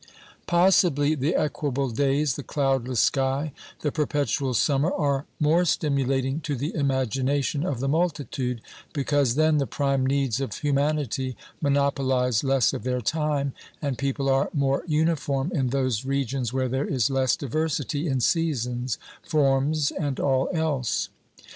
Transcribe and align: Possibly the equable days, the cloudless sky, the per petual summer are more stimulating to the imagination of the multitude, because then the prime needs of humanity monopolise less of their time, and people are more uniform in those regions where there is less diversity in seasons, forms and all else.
Possibly 0.47 1.13
the 1.13 1.35
equable 1.35 1.91
days, 1.91 2.35
the 2.35 2.41
cloudless 2.41 2.99
sky, 3.01 3.53
the 3.81 3.91
per 3.91 4.07
petual 4.07 4.55
summer 4.55 4.91
are 4.91 5.27
more 5.39 5.63
stimulating 5.63 6.39
to 6.41 6.55
the 6.55 6.73
imagination 6.73 7.63
of 7.63 7.79
the 7.79 7.87
multitude, 7.87 8.61
because 8.93 9.35
then 9.35 9.59
the 9.59 9.67
prime 9.67 10.03
needs 10.07 10.41
of 10.41 10.55
humanity 10.55 11.37
monopolise 11.61 12.43
less 12.43 12.73
of 12.73 12.81
their 12.81 13.01
time, 13.01 13.53
and 13.79 13.99
people 13.99 14.27
are 14.27 14.49
more 14.53 14.81
uniform 14.87 15.51
in 15.53 15.67
those 15.69 16.03
regions 16.03 16.51
where 16.51 16.67
there 16.67 16.87
is 16.87 17.11
less 17.11 17.35
diversity 17.35 18.07
in 18.07 18.21
seasons, 18.21 18.97
forms 19.21 19.91
and 19.91 20.19
all 20.19 20.49
else. 20.51 21.09